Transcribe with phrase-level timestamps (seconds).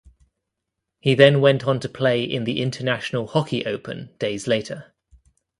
[0.99, 4.95] He then went on to play in the International Hockey Open days later.